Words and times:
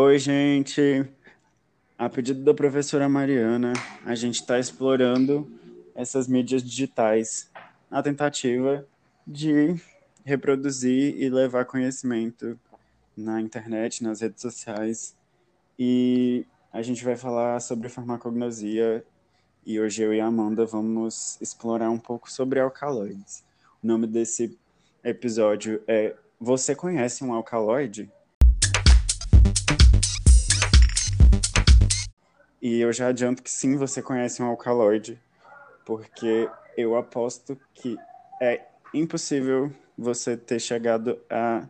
Oi, 0.00 0.16
gente. 0.16 1.04
A 1.98 2.08
pedido 2.08 2.44
da 2.44 2.54
professora 2.54 3.08
Mariana, 3.08 3.72
a 4.06 4.14
gente 4.14 4.36
está 4.36 4.56
explorando 4.56 5.50
essas 5.92 6.28
mídias 6.28 6.62
digitais 6.62 7.50
na 7.90 8.00
tentativa 8.00 8.86
de 9.26 9.74
reproduzir 10.24 11.20
e 11.20 11.28
levar 11.28 11.64
conhecimento 11.64 12.56
na 13.16 13.40
internet, 13.40 14.04
nas 14.04 14.20
redes 14.20 14.40
sociais. 14.40 15.16
E 15.76 16.46
a 16.72 16.80
gente 16.80 17.04
vai 17.04 17.16
falar 17.16 17.58
sobre 17.58 17.88
farmacognosia 17.88 19.04
e 19.66 19.80
hoje 19.80 20.04
eu 20.04 20.14
e 20.14 20.20
a 20.20 20.26
Amanda 20.26 20.64
vamos 20.64 21.36
explorar 21.40 21.90
um 21.90 21.98
pouco 21.98 22.30
sobre 22.30 22.60
alcaloides. 22.60 23.42
O 23.82 23.86
nome 23.88 24.06
desse 24.06 24.56
episódio 25.02 25.82
é 25.88 26.14
Você 26.38 26.72
conhece 26.72 27.24
um 27.24 27.32
alcaloide? 27.32 28.08
E 32.60 32.80
eu 32.80 32.92
já 32.92 33.08
adianto 33.08 33.42
que 33.42 33.50
sim, 33.50 33.76
você 33.76 34.02
conhece 34.02 34.42
um 34.42 34.46
alcaloide, 34.46 35.20
porque 35.84 36.48
eu 36.76 36.96
aposto 36.96 37.58
que 37.74 37.96
é 38.42 38.60
impossível 38.92 39.72
você 39.96 40.36
ter 40.36 40.60
chegado 40.60 41.18
a 41.30 41.66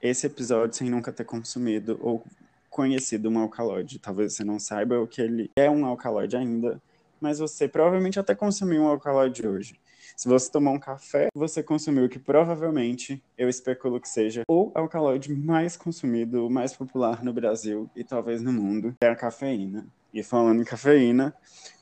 esse 0.00 0.26
episódio 0.26 0.76
sem 0.76 0.88
nunca 0.88 1.12
ter 1.12 1.24
consumido 1.24 1.98
ou 2.00 2.24
conhecido 2.70 3.28
um 3.28 3.38
alcaloide. 3.38 3.98
Talvez 3.98 4.34
você 4.34 4.44
não 4.44 4.58
saiba 4.58 4.98
o 4.98 5.06
que 5.06 5.20
ele 5.20 5.50
é 5.56 5.70
um 5.70 5.84
alcaloide 5.84 6.36
ainda, 6.36 6.80
mas 7.20 7.38
você 7.38 7.68
provavelmente 7.68 8.18
até 8.18 8.34
consumiu 8.34 8.82
um 8.82 8.88
alcaloide 8.88 9.46
hoje. 9.46 9.78
Se 10.16 10.28
você 10.28 10.50
tomar 10.50 10.72
um 10.72 10.78
café, 10.78 11.28
você 11.34 11.62
consumiu 11.62 12.04
o 12.04 12.08
que 12.08 12.18
provavelmente 12.18 13.22
eu 13.36 13.48
especulo 13.48 14.00
que 14.00 14.08
seja 14.08 14.42
o 14.48 14.70
alcaloide 14.74 15.34
mais 15.34 15.76
consumido, 15.76 16.48
mais 16.50 16.74
popular 16.74 17.22
no 17.24 17.32
Brasil 17.32 17.88
e 17.94 18.04
talvez 18.04 18.42
no 18.42 18.52
mundo, 18.52 18.94
é 19.00 19.08
a 19.08 19.16
cafeína. 19.16 19.86
E 20.12 20.22
falando 20.22 20.60
em 20.60 20.64
cafeína, 20.64 21.34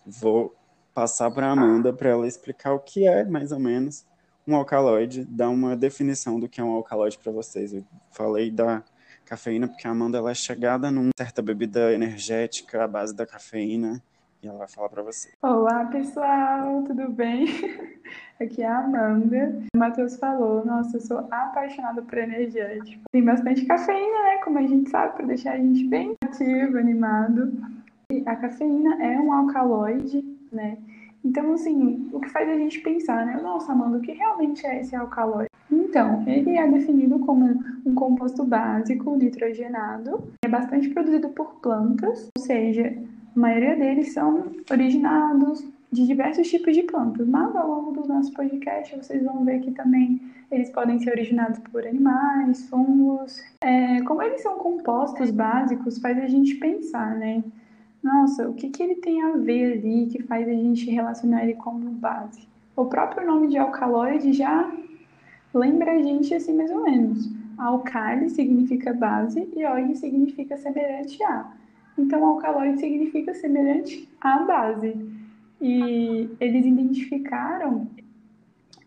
vou 0.06 0.54
passar 0.92 1.30
para 1.30 1.50
Amanda 1.50 1.92
para 1.92 2.10
ela 2.10 2.26
explicar 2.26 2.72
o 2.72 2.80
que 2.80 3.06
é, 3.06 3.24
mais 3.24 3.52
ou 3.52 3.58
menos, 3.58 4.04
um 4.46 4.56
alcaloide, 4.56 5.24
dar 5.24 5.48
uma 5.48 5.76
definição 5.76 6.40
do 6.40 6.48
que 6.48 6.60
é 6.60 6.64
um 6.64 6.72
alcaloide 6.72 7.18
para 7.18 7.30
vocês. 7.30 7.72
Eu 7.72 7.84
falei 8.10 8.50
da 8.50 8.82
cafeína 9.24 9.68
porque 9.68 9.86
a 9.86 9.90
Amanda 9.90 10.18
ela 10.18 10.30
é 10.30 10.34
chegada 10.34 10.90
numa 10.90 11.10
certa 11.16 11.42
bebida 11.42 11.92
energética 11.92 12.84
à 12.84 12.88
base 12.88 13.14
da 13.14 13.26
cafeína 13.26 14.02
e 14.42 14.46
ela 14.46 14.58
vai 14.58 14.68
falar 14.68 14.88
para 14.88 15.02
você. 15.02 15.30
Olá, 15.42 15.84
pessoal, 15.86 16.82
tudo 16.84 17.08
bem? 17.10 17.46
Aqui 18.40 18.62
é 18.62 18.66
a 18.66 18.78
Amanda. 18.78 19.62
O 19.74 19.78
Matheus 19.78 20.16
falou, 20.16 20.64
nossa, 20.64 20.96
eu 20.96 21.00
sou 21.00 21.18
apaixonada 21.30 22.02
por 22.02 22.18
energético. 22.18 23.02
Tem 23.10 23.24
bastante 23.24 23.66
cafeína, 23.66 24.22
né? 24.22 24.38
Como 24.44 24.58
a 24.58 24.62
gente 24.62 24.90
sabe, 24.90 25.16
para 25.16 25.26
deixar 25.26 25.54
a 25.54 25.56
gente 25.56 25.84
bem 25.86 26.14
ativo, 26.22 26.78
animado. 26.78 27.52
E 28.12 28.22
a 28.26 28.36
cafeína 28.36 29.02
é 29.02 29.18
um 29.20 29.32
alcaloide, 29.32 30.24
né? 30.52 30.78
Então, 31.24 31.52
assim, 31.52 32.08
o 32.12 32.20
que 32.20 32.28
faz 32.28 32.48
a 32.48 32.54
gente 32.54 32.80
pensar, 32.80 33.26
né? 33.26 33.40
Nossa, 33.42 33.72
Amanda, 33.72 33.98
o 33.98 34.00
que 34.00 34.12
realmente 34.12 34.64
é 34.64 34.80
esse 34.80 34.94
alcaloide? 34.94 35.50
Então, 35.70 36.22
ele 36.26 36.56
é 36.56 36.66
definido 36.66 37.18
como 37.18 37.44
um 37.84 37.94
composto 37.94 38.44
básico 38.44 39.14
nitrogenado, 39.16 40.22
é 40.42 40.48
bastante 40.48 40.88
produzido 40.88 41.28
por 41.30 41.56
plantas, 41.56 42.30
ou 42.38 42.42
seja, 42.42 42.96
a 43.38 43.40
maioria 43.40 43.76
deles 43.76 44.12
são 44.12 44.50
originados 44.68 45.64
de 45.92 46.04
diversos 46.04 46.50
tipos 46.50 46.74
de 46.74 46.82
plantas, 46.82 47.24
mas 47.26 47.54
ao 47.54 47.68
longo 47.68 47.92
do 47.92 48.08
nosso 48.08 48.32
podcast 48.32 48.96
vocês 48.96 49.22
vão 49.22 49.44
ver 49.44 49.60
que 49.60 49.70
também 49.70 50.20
eles 50.50 50.70
podem 50.70 50.98
ser 50.98 51.12
originados 51.12 51.60
por 51.70 51.86
animais, 51.86 52.68
fungos. 52.68 53.40
É, 53.60 54.02
como 54.02 54.22
eles 54.22 54.42
são 54.42 54.58
compostos 54.58 55.30
básicos, 55.30 55.98
faz 55.98 56.18
a 56.18 56.26
gente 56.26 56.56
pensar, 56.56 57.14
né? 57.14 57.44
Nossa, 58.02 58.48
o 58.48 58.54
que, 58.54 58.70
que 58.70 58.82
ele 58.82 58.96
tem 58.96 59.22
a 59.22 59.36
ver 59.36 59.74
ali 59.74 60.06
que 60.06 60.20
faz 60.24 60.48
a 60.48 60.52
gente 60.52 60.90
relacionar 60.90 61.44
ele 61.44 61.54
como 61.54 61.90
base? 61.90 62.40
O 62.74 62.86
próprio 62.86 63.24
nome 63.24 63.46
de 63.46 63.56
alcaloide 63.56 64.32
já 64.32 64.68
lembra 65.54 65.92
a 65.92 66.02
gente 66.02 66.34
assim 66.34 66.56
mais 66.56 66.72
ou 66.72 66.82
menos. 66.82 67.30
Alcali 67.56 68.30
significa 68.30 68.92
base 68.92 69.48
e 69.56 69.64
oide 69.64 69.96
significa 69.96 70.56
semelhante 70.56 71.22
a. 71.22 71.52
Então, 71.98 72.24
alcaloide 72.24 72.78
significa 72.78 73.34
semelhante 73.34 74.08
à 74.20 74.38
base. 74.44 74.94
E 75.60 76.30
eles 76.38 76.64
identificaram 76.64 77.88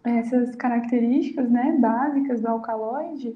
essas 0.03 0.55
características 0.55 1.49
né, 1.49 1.75
básicas 1.77 2.41
do 2.41 2.47
alcaloide 2.47 3.35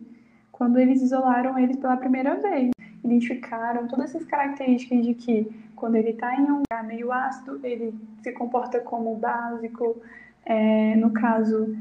quando 0.51 0.79
eles 0.79 1.01
isolaram 1.01 1.59
eles 1.59 1.75
pela 1.75 1.97
primeira 1.97 2.35
vez. 2.35 2.71
Identificaram 3.03 3.87
todas 3.87 4.15
essas 4.15 4.25
características 4.25 5.05
de 5.05 5.13
que 5.13 5.51
quando 5.75 5.95
ele 5.95 6.11
está 6.11 6.33
em 6.35 6.43
um 6.43 6.61
lugar 6.61 6.83
meio 6.85 7.11
ácido, 7.11 7.59
ele 7.61 7.93
se 8.23 8.31
comporta 8.31 8.79
como 8.79 9.15
básico. 9.15 9.97
É, 10.45 10.95
no 10.95 11.11
caso 11.11 11.75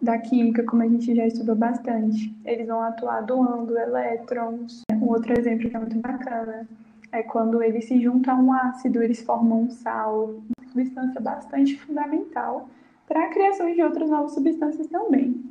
da 0.00 0.18
química, 0.18 0.64
como 0.64 0.82
a 0.82 0.88
gente 0.88 1.14
já 1.14 1.26
estudou 1.26 1.54
bastante, 1.54 2.34
eles 2.44 2.66
vão 2.66 2.80
atuar 2.80 3.20
doando 3.22 3.78
elétrons. 3.78 4.82
Um 4.92 5.08
outro 5.08 5.38
exemplo 5.38 5.68
que 5.68 5.76
é 5.76 5.78
muito 5.78 5.98
bacana 5.98 6.66
é 7.14 7.22
quando 7.22 7.62
eles 7.62 7.86
se 7.86 8.00
juntam 8.00 8.34
a 8.34 8.42
um 8.42 8.52
ácido, 8.52 9.02
eles 9.02 9.22
formam 9.22 9.62
um 9.62 9.70
sal, 9.70 10.40
uma 10.58 10.68
substância 10.68 11.20
bastante 11.20 11.78
fundamental 11.78 12.68
para 13.06 13.24
a 13.24 13.28
criação 13.28 13.72
de 13.72 13.82
outras 13.82 14.10
novas 14.10 14.32
substâncias 14.32 14.86
também. 14.88 15.42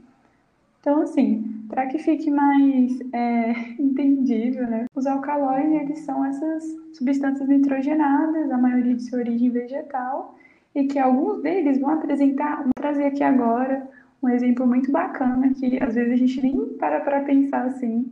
Então, 0.80 1.02
assim, 1.02 1.64
para 1.70 1.86
que 1.88 1.98
fique 1.98 2.30
mais 2.30 3.00
é, 3.14 3.52
entendível, 3.80 4.68
né? 4.68 4.86
Os 4.94 5.08
alcaloides, 5.08 5.82
eles 5.82 6.00
são 6.00 6.26
essas 6.26 6.64
substâncias 6.94 7.48
nitrogenadas, 7.48 8.52
a 8.52 8.58
maioria 8.58 8.96
de 8.96 9.04
sua 9.04 9.20
origem 9.20 9.50
vegetal, 9.50 10.36
e 10.76 10.86
que 10.86 11.00
alguns 11.00 11.42
deles 11.42 11.80
vão 11.80 11.92
apresentar, 11.92 12.64
vou 12.64 12.74
trazer 12.76 13.06
aqui 13.06 13.24
agora 13.24 13.88
um 14.22 14.28
exemplo 14.28 14.68
muito 14.68 14.92
bacana, 14.92 15.54
que 15.54 15.82
às 15.82 15.96
vezes 15.96 16.14
a 16.14 16.16
gente 16.16 16.42
nem 16.42 16.66
para 16.78 17.00
para 17.00 17.22
pensar 17.22 17.66
assim, 17.66 18.12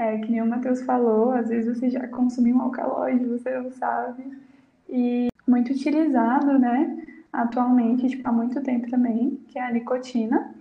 é, 0.00 0.16
que 0.16 0.32
nem 0.32 0.40
o 0.40 0.46
Matheus 0.46 0.80
falou, 0.80 1.32
às 1.32 1.50
vezes 1.50 1.78
você 1.78 1.90
já 1.90 2.08
consumiu 2.08 2.56
um 2.56 2.62
alcaloide, 2.62 3.22
você 3.26 3.50
não 3.60 3.70
sabe, 3.70 4.24
e 4.88 5.28
muito 5.46 5.72
utilizado, 5.72 6.58
né, 6.58 7.04
atualmente, 7.30 8.08
tipo, 8.08 8.26
há 8.26 8.32
muito 8.32 8.62
tempo 8.62 8.90
também, 8.90 9.38
que 9.48 9.58
é 9.58 9.62
a 9.62 9.70
nicotina, 9.70 10.54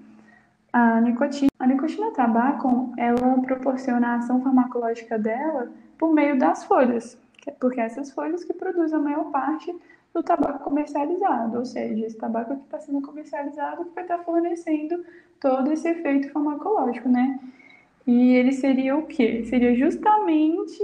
a 0.73 0.99
nicotina, 0.99 1.49
a 1.57 1.65
nicotina 1.65 2.11
tabaco, 2.11 2.93
ela 2.97 3.41
proporciona 3.41 4.09
a 4.09 4.15
ação 4.15 4.41
farmacológica 4.41 5.17
dela 5.17 5.71
por 5.97 6.13
meio 6.13 6.37
das 6.37 6.65
folhas, 6.65 7.17
porque 7.61 7.79
essas 7.79 8.11
folhas 8.11 8.43
que 8.43 8.53
produzem 8.53 8.99
a 8.99 9.01
maior 9.01 9.31
parte 9.31 9.73
do 10.13 10.21
tabaco 10.21 10.65
comercializado, 10.65 11.59
ou 11.59 11.65
seja, 11.65 12.05
esse 12.05 12.17
tabaco 12.17 12.57
que 12.57 12.63
está 12.63 12.79
sendo 12.79 13.01
comercializado 13.01 13.85
que 13.85 13.95
vai 13.95 14.03
estar 14.03 14.17
tá 14.17 14.23
fornecendo 14.23 15.01
todo 15.39 15.71
esse 15.71 15.87
efeito 15.87 16.29
farmacológico, 16.31 17.07
né? 17.07 17.39
E 18.09 18.33
ele 18.33 18.53
seria 18.53 18.97
o 18.97 19.03
quê? 19.05 19.45
Seria 19.45 19.75
justamente 19.75 20.79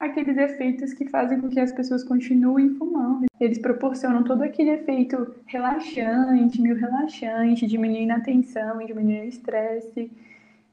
aqueles 0.00 0.34
efeitos 0.38 0.94
que 0.94 1.04
fazem 1.04 1.38
com 1.38 1.50
que 1.50 1.60
as 1.60 1.70
pessoas 1.70 2.02
continuem 2.02 2.70
fumando. 2.70 3.26
Eles 3.38 3.58
proporcionam 3.58 4.24
todo 4.24 4.40
aquele 4.40 4.70
efeito 4.70 5.34
relaxante, 5.44 6.62
meio 6.62 6.74
relaxante, 6.74 7.66
diminuindo 7.66 8.12
a 8.12 8.20
tensão, 8.20 8.78
diminuindo 8.78 9.26
o 9.26 9.28
estresse. 9.28 10.10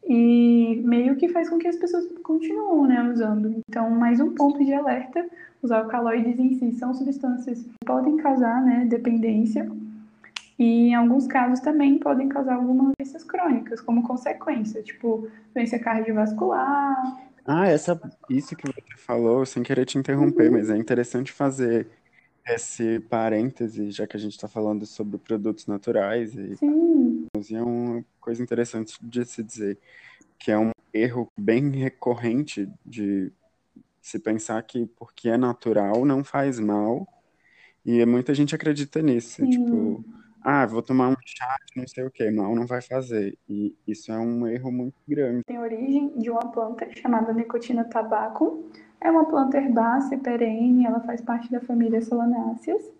E 0.08 0.82
meio 0.86 1.18
que 1.18 1.28
faz 1.28 1.50
com 1.50 1.58
que 1.58 1.68
as 1.68 1.76
pessoas 1.76 2.08
continuem 2.24 2.88
né, 2.88 3.12
usando. 3.12 3.54
Então, 3.70 3.90
mais 3.90 4.22
um 4.22 4.34
ponto 4.34 4.64
de 4.64 4.74
alerta: 4.74 5.28
os 5.62 5.72
alcaloides 5.72 6.40
em 6.40 6.54
si 6.54 6.72
são 6.72 6.94
substâncias 6.94 7.64
que 7.64 7.86
podem 7.86 8.16
causar 8.16 8.64
né, 8.64 8.86
dependência 8.86 9.70
e 10.62 10.90
em 10.90 10.96
alguns 10.96 11.26
casos 11.26 11.60
também 11.60 11.98
podem 11.98 12.30
causar 12.30 12.56
algumas 12.56 12.94
doenças 12.98 13.24
crônicas 13.24 13.82
como 13.82 14.04
consequência, 14.04 14.84
tipo 14.84 15.28
doença 15.54 15.80
cardiovascular, 15.80 17.32
ah, 17.46 17.68
essa, 17.68 18.00
isso 18.30 18.56
que 18.56 18.68
você 18.68 18.98
falou, 18.98 19.46
sem 19.46 19.64
querer 19.64 19.86
te 19.86 19.98
interromper, 19.98 20.48
uhum. 20.48 20.58
mas 20.58 20.70
é 20.70 20.78
interessante 20.78 21.32
fazer 21.32 21.88
esse 22.48 23.00
parêntese, 23.00 23.90
já 23.92 24.06
que 24.06 24.16
a 24.16 24.20
gente 24.20 24.34
está 24.34 24.48
falando 24.48 24.86
sobre 24.86 25.18
produtos 25.18 25.66
naturais. 25.66 26.36
E, 26.36 26.56
Sim. 26.58 27.26
e 27.50 27.56
é 27.56 27.62
uma 27.62 28.06
coisa 28.20 28.44
interessante 28.44 28.96
de 29.02 29.26
se 29.26 29.42
dizer, 29.42 29.80
que 30.38 30.52
é 30.52 30.58
um 30.58 30.72
erro 30.94 31.28
bem 31.38 31.70
recorrente 31.72 32.70
de 32.86 33.32
se 34.00 34.20
pensar 34.20 34.62
que 34.64 34.86
porque 34.98 35.30
é 35.30 35.38
natural 35.38 36.06
não 36.06 36.24
faz 36.24 36.60
mal, 36.60 37.08
e 37.84 38.06
muita 38.06 38.34
gente 38.36 38.54
acredita 38.54 39.02
nisso. 39.02 39.44
Sim. 39.44 39.50
Tipo, 39.50 40.06
ah, 40.44 40.66
vou 40.66 40.82
tomar 40.82 41.10
um 41.10 41.16
chá 41.26 41.56
não 41.76 41.88
sei 41.88 42.04
o 42.04 42.12
que, 42.12 42.30
mal 42.32 42.56
não 42.56 42.66
vai 42.66 42.82
fazer. 42.82 43.38
E 43.48 43.76
isso 43.88 44.12
é 44.12 44.18
um 44.18 44.48
erro 44.48 44.72
muito 44.72 44.96
grande. 45.08 45.44
Tem 45.46 45.60
origem 45.60 46.18
de 46.18 46.30
uma 46.30 46.52
planta 46.52 46.90
chamada 46.96 47.34
nicotina 47.34 47.84
tabaco. 47.84 48.70
É 49.00 49.10
uma 49.10 49.26
planta 49.26 49.58
herbácea 49.58 50.18
perene, 50.18 50.86
ela 50.86 51.00
faz 51.02 51.22
parte 51.22 51.52
da 51.52 51.60
família 51.60 52.02
Solanáceas 52.02 52.92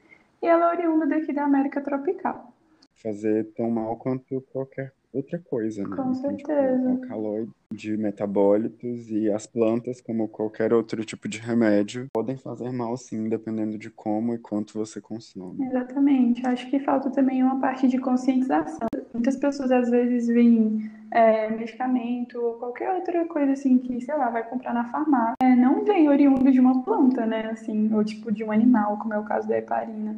e 0.42 0.48
ela 0.48 0.72
é 0.72 0.78
oriunda 0.78 1.06
daqui 1.06 1.32
da 1.32 1.44
América 1.44 1.82
tropical. 1.82 2.54
Fazer 2.96 3.52
tão 3.56 3.70
mal 3.70 3.96
quanto 3.98 4.42
qualquer 4.52 4.94
outra 5.14 5.40
coisa, 5.40 5.84
né? 5.88 5.96
Com 5.96 6.12
Então, 6.12 6.36
tipo, 6.36 6.48
certeza. 6.48 6.90
alcaloide 6.92 7.52
de 7.72 7.96
metabólitos 7.98 9.10
e 9.10 9.30
as 9.32 9.46
plantas, 9.48 10.02
como 10.02 10.28
qualquer 10.28 10.74
outro 10.74 11.04
tipo 11.06 11.28
de 11.28 11.40
remédio, 11.40 12.08
podem 12.14 12.36
fazer 12.38 12.72
mal 12.72 12.96
sim, 12.98 13.30
dependendo 13.30 13.78
de 13.78 13.90
como 13.90 14.34
e 14.34 14.38
quanto 14.38 14.74
você 14.78 15.00
consome. 15.00 15.66
Exatamente. 15.66 16.46
Acho 16.46 16.70
que 16.70 16.80
falta 16.80 17.10
também 17.10 17.42
uma 17.44 17.60
parte 17.60 17.88
de 17.88 17.98
conscientização. 17.98 18.88
Muitas 19.14 19.36
pessoas 19.38 19.72
às 19.72 19.90
vezes 19.90 20.28
veem 20.28 20.90
é, 21.12 21.50
medicamento 21.50 22.38
ou 22.40 22.54
qualquer 22.54 22.94
outra 22.96 23.26
coisa 23.26 23.52
assim 23.54 23.78
que, 23.78 24.00
sei 24.02 24.16
lá, 24.16 24.30
vai 24.30 24.44
comprar 24.50 24.74
na 24.74 24.86
farmácia, 24.86 25.36
é, 25.42 25.56
não 25.56 25.84
vem 25.84 26.08
oriundo 26.10 26.52
de 26.52 26.60
uma 26.60 26.82
planta, 26.84 27.26
né? 27.26 27.50
Assim, 27.52 27.94
ou 27.94 28.04
tipo 28.04 28.32
de 28.32 28.44
um 28.44 28.52
animal, 28.52 28.98
como 28.98 29.14
é 29.14 29.20
o 29.20 29.24
caso 29.24 29.48
da 29.48 29.58
heparina. 29.58 30.16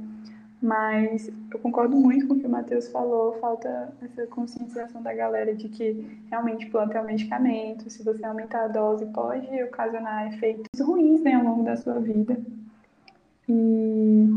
Mas 0.63 1.30
eu 1.51 1.60
concordo 1.60 1.94
muito 1.94 2.25
com 2.25 2.36
o 2.36 2.39
que 2.39 2.48
o 2.48 2.50
Matheus 2.50 2.88
falou, 2.88 3.33
falta 3.42 3.94
essa 4.01 4.25
conscientização 4.27 5.04
da 5.04 5.13
galera 5.13 5.54
de 5.54 5.68
que 5.68 6.24
realmente 6.30 6.68
planta 6.68 6.98
é 6.98 7.01
um 7.01 7.06
medicamento, 7.06 7.89
se 7.89 8.01
você 8.01 8.25
aumentar 8.25 8.63
a 8.63 8.68
dose 8.69 9.06
pode 9.07 9.45
ocasionar 9.63 10.33
efeitos 10.33 10.80
ruins 10.80 11.21
né, 11.21 11.33
ao 11.33 11.44
longo 11.44 11.63
da 11.65 11.75
sua 11.75 12.00
vida. 12.00 12.42
E... 13.50 14.30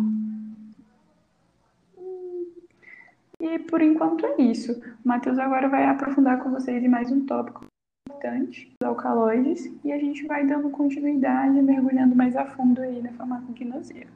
e 3.41 3.59
por 3.61 3.81
enquanto 3.81 4.27
é 4.27 4.43
isso. 4.43 4.73
O 5.05 5.09
Matheus 5.09 5.39
agora 5.39 5.69
vai 5.69 5.85
aprofundar 5.87 6.43
com 6.43 6.51
vocês 6.51 6.83
em 6.83 6.89
mais 6.89 7.09
um 7.13 7.25
tópico 7.25 7.67
importante, 8.11 8.69
os 8.83 8.89
alcaloides, 8.89 9.73
e 9.85 9.93
a 9.93 9.99
gente 9.99 10.27
vai 10.27 10.45
dando 10.45 10.71
continuidade, 10.71 11.63
mergulhando 11.63 12.17
mais 12.17 12.35
a 12.35 12.45
fundo 12.45 12.81
aí 12.81 13.01
na 13.01 13.13
farmacognosia. 13.13 14.09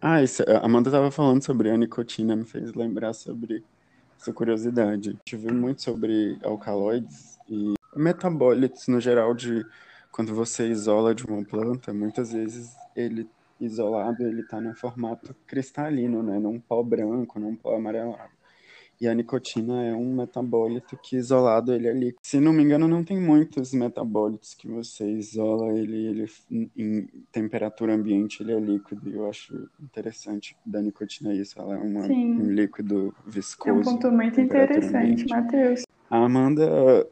Ah, 0.00 0.22
isso, 0.22 0.42
a 0.42 0.64
Amanda 0.64 0.88
estava 0.88 1.10
falando 1.10 1.42
sobre 1.42 1.70
a 1.70 1.76
nicotina, 1.76 2.36
me 2.36 2.44
fez 2.44 2.74
lembrar 2.74 3.12
sobre 3.14 3.64
essa 4.18 4.32
curiosidade. 4.32 5.18
Viu 5.32 5.54
muito 5.54 5.82
sobre 5.82 6.38
alcaloides 6.42 7.38
e 7.48 7.74
metabólitos 7.96 8.88
no 8.88 9.00
geral 9.00 9.34
de 9.34 9.64
quando 10.10 10.34
você 10.34 10.68
isola 10.68 11.14
de 11.14 11.24
uma 11.24 11.44
planta, 11.44 11.92
muitas 11.94 12.32
vezes 12.32 12.74
ele 12.94 13.28
isolado 13.60 14.22
ele 14.22 14.40
está 14.40 14.60
num 14.60 14.74
formato 14.74 15.34
cristalino, 15.46 16.22
né, 16.22 16.38
num 16.38 16.58
pó 16.58 16.82
branco, 16.82 17.38
num 17.38 17.54
pó 17.54 17.76
amarelado. 17.76 18.39
E 19.00 19.08
a 19.08 19.14
nicotina 19.14 19.82
é 19.82 19.94
um 19.94 20.14
metabólito 20.14 20.94
que 20.98 21.16
isolado 21.16 21.72
ele 21.72 21.88
é 21.88 21.92
líquido. 21.92 22.18
Se 22.22 22.38
não 22.38 22.52
me 22.52 22.62
engano, 22.62 22.86
não 22.86 23.02
tem 23.02 23.18
muitos 23.18 23.72
metabólitos 23.72 24.52
que 24.52 24.68
você 24.68 25.10
isola 25.10 25.72
ele, 25.72 26.06
ele 26.06 26.30
em 26.76 27.08
temperatura 27.32 27.94
ambiente, 27.94 28.42
ele 28.42 28.52
é 28.52 28.60
líquido. 28.60 29.08
E 29.08 29.14
eu 29.14 29.26
acho 29.26 29.70
interessante 29.80 30.54
da 30.66 30.82
nicotina 30.82 31.32
isso. 31.32 31.58
Ela 31.58 31.76
é 31.76 31.78
uma, 31.78 32.02
um 32.02 32.50
líquido 32.50 33.14
viscoso. 33.26 33.70
É 33.70 33.72
um 33.72 33.82
ponto 33.82 34.12
muito 34.12 34.38
interessante, 34.38 35.26
Matheus. 35.26 35.84
A 36.10 36.18
Amanda 36.18 37.08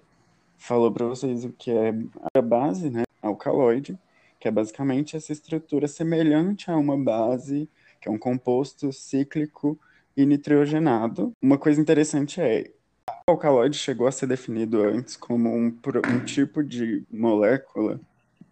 falou 0.58 0.92
para 0.92 1.06
vocês 1.06 1.46
o 1.46 1.52
que 1.52 1.70
é 1.70 1.94
a 2.34 2.42
base, 2.42 2.90
né? 2.90 3.04
Alcaloide, 3.22 3.98
que 4.38 4.46
é 4.46 4.50
basicamente 4.50 5.16
essa 5.16 5.32
estrutura 5.32 5.88
semelhante 5.88 6.70
a 6.70 6.76
uma 6.76 6.98
base, 6.98 7.66
que 7.98 8.10
é 8.10 8.12
um 8.12 8.18
composto 8.18 8.92
cíclico 8.92 9.78
e 10.18 10.26
nitrogenado. 10.26 11.32
Uma 11.40 11.56
coisa 11.56 11.80
interessante 11.80 12.40
é, 12.40 12.72
o 13.28 13.30
alcaloide 13.30 13.78
chegou 13.78 14.08
a 14.08 14.10
ser 14.10 14.26
definido 14.26 14.82
antes 14.82 15.16
como 15.16 15.48
um, 15.48 15.66
um 15.68 16.24
tipo 16.24 16.64
de 16.64 17.04
molécula 17.08 18.00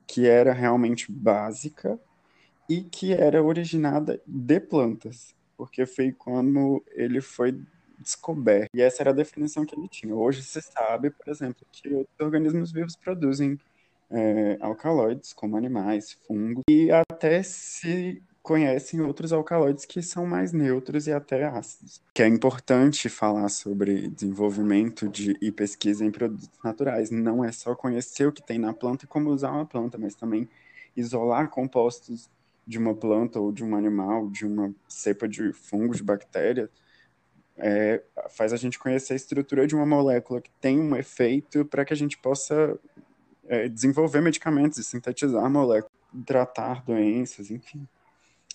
que 0.06 0.28
era 0.28 0.52
realmente 0.52 1.10
básica 1.10 1.98
e 2.68 2.82
que 2.82 3.12
era 3.12 3.42
originada 3.42 4.22
de 4.24 4.60
plantas, 4.60 5.34
porque 5.56 5.84
foi 5.84 6.12
quando 6.12 6.84
ele 6.92 7.20
foi 7.20 7.60
descoberto. 7.98 8.70
E 8.72 8.80
essa 8.80 9.02
era 9.02 9.10
a 9.10 9.14
definição 9.14 9.66
que 9.66 9.74
ele 9.74 9.88
tinha. 9.88 10.14
Hoje 10.14 10.44
se 10.44 10.62
sabe, 10.62 11.10
por 11.10 11.28
exemplo, 11.28 11.66
que 11.72 11.88
outros 11.88 12.20
organismos 12.20 12.70
vivos 12.70 12.94
produzem 12.94 13.58
é, 14.08 14.56
alcaloides, 14.60 15.32
como 15.32 15.56
animais, 15.56 16.16
fungos, 16.28 16.62
e 16.70 16.92
até 16.92 17.42
se 17.42 18.22
conhecem 18.46 19.00
outros 19.00 19.32
alcaloides 19.32 19.84
que 19.84 20.00
são 20.00 20.24
mais 20.24 20.52
neutros 20.52 21.08
e 21.08 21.12
até 21.12 21.46
ácidos. 21.46 22.00
Que 22.14 22.22
é 22.22 22.28
importante 22.28 23.08
falar 23.08 23.48
sobre 23.48 24.06
desenvolvimento 24.08 25.08
de, 25.08 25.36
e 25.42 25.50
pesquisa 25.50 26.04
em 26.04 26.12
produtos 26.12 26.48
naturais. 26.62 27.10
Não 27.10 27.44
é 27.44 27.50
só 27.50 27.74
conhecer 27.74 28.24
o 28.28 28.30
que 28.30 28.40
tem 28.40 28.56
na 28.56 28.72
planta 28.72 29.04
e 29.04 29.08
como 29.08 29.30
usar 29.30 29.50
uma 29.50 29.66
planta, 29.66 29.98
mas 29.98 30.14
também 30.14 30.48
isolar 30.96 31.50
compostos 31.50 32.30
de 32.64 32.78
uma 32.78 32.94
planta 32.94 33.40
ou 33.40 33.50
de 33.50 33.64
um 33.64 33.74
animal, 33.74 34.30
de 34.30 34.46
uma 34.46 34.72
cepa 34.86 35.26
de 35.26 35.52
fungo, 35.52 35.96
de 35.96 36.04
bactéria, 36.04 36.70
é, 37.56 38.00
faz 38.30 38.52
a 38.52 38.56
gente 38.56 38.78
conhecer 38.78 39.14
a 39.14 39.16
estrutura 39.16 39.66
de 39.66 39.74
uma 39.74 39.84
molécula 39.84 40.40
que 40.40 40.52
tem 40.60 40.78
um 40.78 40.94
efeito 40.94 41.64
para 41.64 41.84
que 41.84 41.92
a 41.92 41.96
gente 41.96 42.16
possa 42.16 42.78
é, 43.48 43.68
desenvolver 43.68 44.20
medicamentos 44.20 44.78
e 44.78 44.84
sintetizar 44.84 45.50
moléculas, 45.50 45.90
tratar 46.24 46.84
doenças, 46.84 47.50
enfim. 47.50 47.88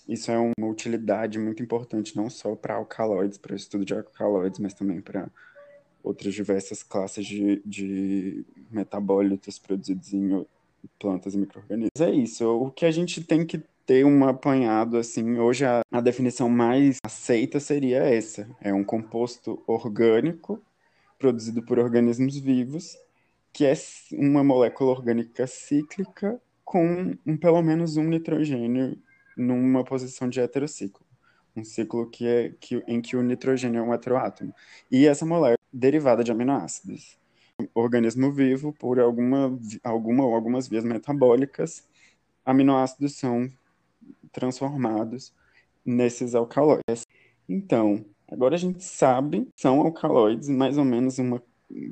Isso 0.08 0.30
é 0.30 0.38
uma 0.38 0.68
utilidade 0.68 1.38
muito 1.38 1.62
importante, 1.62 2.16
não 2.16 2.28
só 2.28 2.54
para 2.56 2.74
alcaloides, 2.74 3.38
para 3.38 3.52
o 3.52 3.56
estudo 3.56 3.84
de 3.84 3.94
alcaloides, 3.94 4.58
mas 4.58 4.74
também 4.74 5.00
para 5.00 5.30
outras 6.02 6.34
diversas 6.34 6.82
classes 6.82 7.24
de, 7.24 7.62
de 7.64 8.44
metabólitos 8.70 9.58
produzidos 9.58 10.12
em 10.12 10.44
plantas 10.98 11.34
e 11.34 11.38
micro-organismos. 11.38 12.00
É 12.00 12.10
isso. 12.10 12.46
O 12.46 12.70
que 12.70 12.84
a 12.84 12.90
gente 12.90 13.22
tem 13.22 13.46
que 13.46 13.62
ter 13.86 14.04
um 14.04 14.26
apanhado, 14.26 14.96
assim, 14.96 15.38
hoje 15.38 15.64
a, 15.64 15.82
a 15.90 16.00
definição 16.00 16.48
mais 16.48 16.98
aceita 17.04 17.60
seria 17.60 17.98
essa. 17.98 18.48
É 18.60 18.72
um 18.72 18.84
composto 18.84 19.62
orgânico 19.66 20.60
produzido 21.18 21.62
por 21.62 21.78
organismos 21.78 22.36
vivos, 22.36 22.96
que 23.52 23.64
é 23.64 23.74
uma 24.12 24.42
molécula 24.42 24.90
orgânica 24.90 25.46
cíclica 25.46 26.40
com 26.64 27.14
um, 27.26 27.36
pelo 27.36 27.62
menos 27.62 27.96
um 27.96 28.04
nitrogênio 28.04 28.96
numa 29.36 29.84
posição 29.84 30.28
de 30.28 30.40
heterociclo. 30.40 31.04
Um 31.54 31.64
ciclo 31.64 32.08
que 32.08 32.26
é, 32.26 32.54
que, 32.60 32.82
em 32.86 33.00
que 33.00 33.16
o 33.16 33.22
nitrogênio 33.22 33.80
é 33.80 33.82
um 33.82 33.92
heteroátomo. 33.92 34.54
E 34.90 35.06
essa 35.06 35.26
molécula 35.26 35.58
derivada 35.72 36.24
de 36.24 36.32
aminoácidos. 36.32 37.18
organismo 37.74 38.32
vivo, 38.32 38.72
por 38.72 38.98
alguma, 38.98 39.58
alguma 39.84 40.24
ou 40.24 40.34
algumas 40.34 40.68
vias 40.68 40.84
metabólicas, 40.84 41.86
aminoácidos 42.44 43.16
são 43.16 43.48
transformados 44.32 45.34
nesses 45.84 46.34
alcaloides. 46.34 47.06
Então, 47.48 48.04
agora 48.30 48.54
a 48.54 48.58
gente 48.58 48.82
sabe 48.82 49.48
são 49.56 49.80
alcaloides, 49.80 50.48
mais 50.48 50.78
ou 50.78 50.84
menos 50.84 51.18
uma 51.18 51.42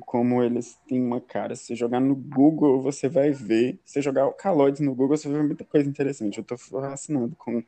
como 0.00 0.42
eles 0.42 0.78
têm 0.88 1.02
uma 1.02 1.20
cara. 1.20 1.54
Se 1.54 1.74
jogar 1.74 2.00
no 2.00 2.14
Google, 2.14 2.80
você 2.80 3.08
vai 3.08 3.30
ver. 3.30 3.78
Se 3.84 4.00
jogar 4.00 4.22
alcaloides 4.22 4.80
no 4.80 4.94
Google, 4.94 5.16
você 5.16 5.28
vai 5.28 5.40
ver 5.40 5.46
muita 5.46 5.64
coisa 5.64 5.88
interessante. 5.88 6.38
Eu 6.38 6.42
estou 6.42 6.58
fascinado 6.58 7.34
com, 7.36 7.62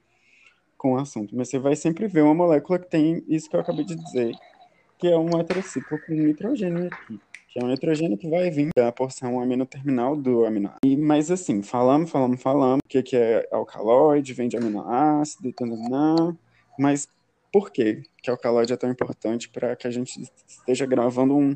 com 0.76 0.95
o 0.95 0.99
assunto. 0.99 1.37
Mas 1.37 1.49
você 1.49 1.59
vai 1.59 1.76
sempre 1.76 2.07
ver 2.07 2.23
uma 2.23 2.35
molécula 2.35 2.78
que 2.78 2.88
tem 2.88 3.25
isso 3.28 3.49
que 3.49 3.57
eu 3.57 3.61
acabei 3.61 3.85
de 3.85 3.95
dizer, 3.95 4.35
que 4.99 5.09
é 5.09 5.16
um 5.16 5.38
heterociclo 5.38 5.99
com 6.07 6.12
nitrogênio 6.12 6.87
aqui. 6.87 7.21
Que 7.49 7.61
é 7.61 7.64
um 7.64 7.69
nitrogênio 7.69 8.16
que 8.16 8.28
vai 8.28 8.50
vir 8.50 8.71
da 8.75 8.90
porção 8.90 9.40
aminoterminal 9.40 10.16
do 10.16 10.47
aminoácido. 10.47 10.81
Mas 10.99 11.31
assim, 11.31 11.62
falamos, 11.62 12.11
falamos, 12.11 12.40
falamos, 12.40 12.81
o 12.85 12.88
que, 12.88 13.02
que 13.02 13.16
é 13.16 13.47
alcaloide, 13.52 14.33
vem 14.33 14.49
de 14.49 14.57
aminoácido, 14.57 15.52
tananã, 15.52 16.35
mas 16.78 17.07
por 17.52 17.71
que 17.71 18.02
que 18.23 18.31
alcaloide 18.31 18.73
é 18.73 18.76
tão 18.76 18.90
importante 18.90 19.50
para 19.50 19.76
que 19.76 19.87
a 19.87 19.90
gente 19.90 20.23
esteja 20.49 20.87
gravando 20.87 21.37
um 21.37 21.54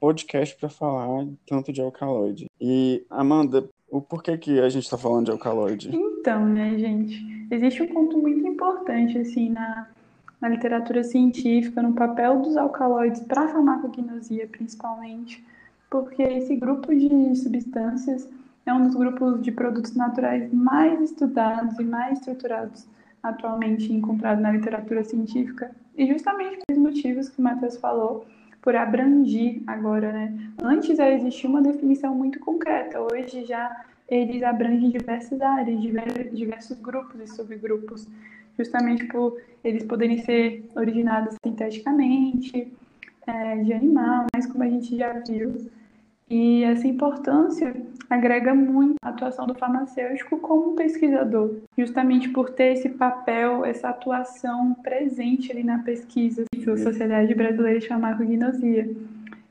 podcast 0.00 0.56
para 0.56 0.68
falar 0.68 1.26
tanto 1.46 1.72
de 1.72 1.80
alcaloide. 1.80 2.50
E, 2.60 3.04
Amanda, 3.10 3.68
o 3.90 4.00
porquê 4.00 4.36
que 4.36 4.60
a 4.60 4.68
gente 4.68 4.84
está 4.84 4.98
falando 4.98 5.26
de 5.26 5.30
alcaloide? 5.30 5.90
Então, 5.94 6.44
né, 6.46 6.76
gente, 6.78 7.46
existe 7.50 7.82
um 7.82 7.88
ponto 7.88 8.18
muito 8.18 8.46
importante, 8.46 9.18
assim, 9.18 9.50
na, 9.50 9.88
na 10.40 10.48
literatura 10.48 11.04
científica, 11.04 11.82
no 11.82 11.94
papel 11.94 12.42
dos 12.42 12.56
alcaloides 12.56 13.20
para 13.22 13.44
a 13.44 13.48
farmacognosia, 13.48 14.46
principalmente, 14.48 15.44
porque 15.90 16.22
esse 16.22 16.56
grupo 16.56 16.94
de 16.94 17.34
substâncias 17.36 18.28
é 18.64 18.74
um 18.74 18.86
dos 18.86 18.96
grupos 18.96 19.40
de 19.42 19.52
produtos 19.52 19.94
naturais 19.94 20.52
mais 20.52 21.00
estudados 21.00 21.78
e 21.78 21.84
mais 21.84 22.18
estruturados 22.18 22.86
atualmente 23.28 23.92
encontrado 23.92 24.40
na 24.40 24.52
literatura 24.52 25.04
científica, 25.04 25.70
e 25.96 26.06
justamente 26.06 26.58
por 26.66 26.76
motivos 26.76 27.28
que 27.28 27.40
o 27.40 27.42
Matheus 27.42 27.76
falou, 27.76 28.26
por 28.66 28.74
abranger 28.74 29.62
agora, 29.64 30.12
né? 30.12 30.36
Antes 30.60 30.98
existia 30.98 31.48
uma 31.48 31.62
definição 31.62 32.12
muito 32.12 32.40
concreta, 32.40 33.00
hoje 33.00 33.44
já 33.44 33.84
eles 34.08 34.42
abrangem 34.42 34.90
diversas 34.90 35.40
áreas, 35.40 35.80
diversos 36.32 36.76
grupos 36.80 37.20
e 37.20 37.28
subgrupos, 37.28 38.08
justamente 38.58 39.04
por 39.04 39.40
eles 39.62 39.84
poderem 39.84 40.18
ser 40.18 40.68
originados 40.74 41.36
sinteticamente, 41.46 42.72
é, 43.24 43.56
de 43.58 43.72
animal, 43.72 44.26
mas 44.34 44.46
como 44.46 44.64
a 44.64 44.68
gente 44.68 44.96
já 44.96 45.12
viu. 45.12 45.70
E 46.28 46.64
essa 46.64 46.88
importância 46.88 47.72
agrega 48.10 48.52
muito 48.52 48.96
a 49.00 49.10
atuação 49.10 49.46
do 49.46 49.54
farmacêutico 49.54 50.40
como 50.40 50.74
pesquisador, 50.74 51.54
justamente 51.78 52.28
por 52.30 52.50
ter 52.50 52.72
esse 52.72 52.88
papel, 52.88 53.64
essa 53.64 53.90
atuação 53.90 54.74
presente 54.74 55.52
ali 55.52 55.62
na 55.62 55.78
pesquisa 55.84 56.44
da 56.66 56.76
Sociedade 56.76 57.34
Brasileira 57.34 57.78
de 57.78 57.88
Farmacognosia. 57.88 58.90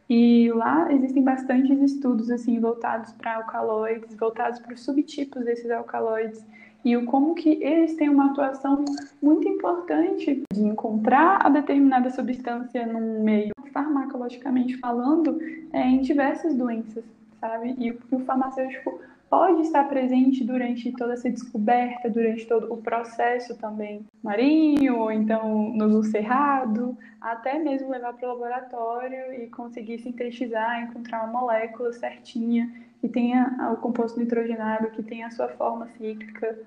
E 0.08 0.52
lá 0.54 0.92
existem 0.94 1.24
bastantes 1.24 1.82
estudos 1.82 2.30
assim 2.30 2.60
voltados 2.60 3.12
para 3.14 3.38
alcaloides, 3.38 4.16
voltados 4.16 4.60
para 4.60 4.74
os 4.74 4.82
subtipos 4.82 5.44
desses 5.44 5.72
alcaloides 5.72 6.46
e 6.84 6.96
o 6.96 7.06
como 7.06 7.34
que 7.34 7.64
eles 7.64 7.96
têm 7.96 8.10
uma 8.10 8.28
atuação 8.28 8.86
muito 9.20 9.48
importante 9.48 10.44
de 10.54 10.62
encontrar 10.62 11.40
a 11.44 11.50
determinada 11.50 12.12
substância 12.12 12.86
num 12.86 13.24
meio 13.24 13.52
farmacologicamente 13.74 14.78
falando 14.78 15.40
é, 15.74 15.82
em 15.82 16.02
diversas 16.02 16.54
doenças, 16.54 17.04
sabe? 17.42 17.76
E 17.80 17.92
o 18.12 18.20
farmacêutico 18.20 19.00
pode 19.29 19.62
estar 19.62 19.84
presente 19.88 20.44
durante 20.44 20.91
toda 20.91 21.13
essa 21.13 21.29
descoberta, 21.29 22.10
durante 22.10 22.46
todo 22.46 22.72
o 22.72 22.77
processo 22.77 23.58
também 23.58 24.05
marinho, 24.24 25.00
ou 25.00 25.12
então 25.12 25.74
no 25.74 26.03
cerrado, 26.03 26.98
até 27.20 27.58
mesmo 27.60 27.89
levar 27.89 28.13
para 28.13 28.29
o 28.29 28.34
laboratório 28.34 29.34
e 29.34 29.48
conseguir 29.48 30.00
sintetizar, 30.00 30.84
encontrar 30.84 31.24
uma 31.24 31.41
molécula 31.41 31.91
certinha 31.94 32.72
que 33.01 33.10
tenha 33.10 33.72
o 33.74 33.77
composto 33.77 34.20
nitrogenado, 34.20 34.91
que 34.91 35.03
tenha 35.03 35.27
a 35.27 35.32
sua 35.32 35.48
forma 35.50 35.88
cíclica, 35.89 36.58